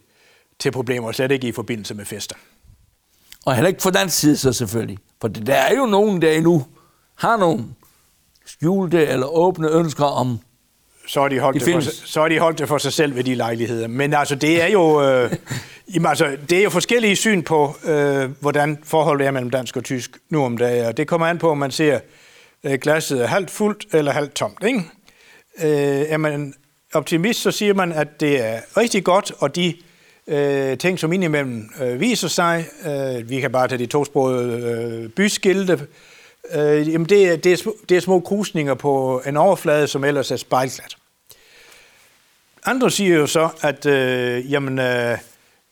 [0.58, 2.36] til problemer, slet ikke i forbindelse med fester.
[3.46, 4.98] Og heller ikke for den side så selvfølgelig.
[5.20, 6.66] For der er jo nogen, der endnu
[7.14, 7.64] har nogle
[8.46, 10.38] skjulte eller åbne ønsker om
[11.06, 13.16] så er, de holdt de det for, så er de holdt det for sig selv
[13.16, 13.88] ved de lejligheder.
[13.88, 15.32] Men altså, det er jo, øh,
[15.94, 19.84] jamen, altså, det er jo forskellige syn på, øh, hvordan forholdet er mellem dansk og
[19.84, 20.86] tysk nu om dagen.
[20.86, 22.00] Og det kommer an på, om man ser
[22.64, 24.64] øh, glasset er halvt fuldt eller halvt tomt.
[24.66, 24.82] Ikke?
[25.62, 26.54] Øh, er man
[26.94, 29.74] optimist, så siger man, at det er rigtig godt, og de
[30.26, 35.08] øh, ting, som indimellem øh, viser sig, øh, vi kan bare tage de tosprogede øh,
[35.08, 35.86] byskilte,
[36.52, 40.30] Øh, jamen det, er, det, er, det er små krusninger på en overflade, som ellers
[40.30, 40.96] er spejlglat.
[42.64, 45.18] Andre siger jo så, at øh, jamen, øh,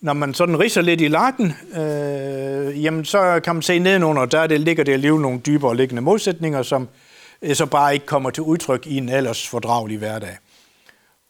[0.03, 4.47] når man sådan riser lidt i lakken, øh, jamen så kan man se nedenunder, der
[4.47, 6.89] det, ligger det alligevel nogle dybere liggende modsætninger, som
[7.43, 10.39] øh, så bare ikke kommer til udtryk i en ellers fordragelig hverdag.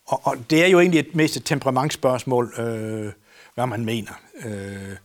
[0.08, 3.12] Og, og det er jo egentlig et mest et temperamentsspørgsmål, øh,
[3.54, 4.12] hvad man mener.
[4.44, 4.96] Øh,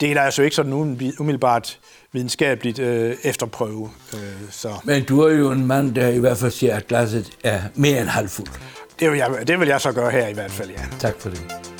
[0.00, 0.72] det er der altså ikke sådan
[1.18, 1.78] umiddelbart
[2.12, 3.90] videnskabeligt øh, efterprøve.
[4.14, 4.20] Øh,
[4.50, 4.68] så.
[4.84, 8.00] Men du er jo en mand, der i hvert fald siger, at glasset er mere
[8.00, 8.60] end halvfuldt.
[9.00, 10.86] Det vil, jeg, det vil jeg så gøre her i hvert fald, ja.
[10.98, 11.73] Tak for det.